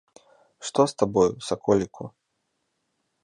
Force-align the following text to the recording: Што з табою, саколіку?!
Што 0.69 0.81
з 0.91 0.95
табою, 1.01 1.27
саколіку?! 1.49 2.03